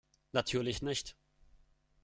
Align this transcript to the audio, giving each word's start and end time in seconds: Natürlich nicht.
Natürlich 0.31 0.81
nicht. 0.81 1.15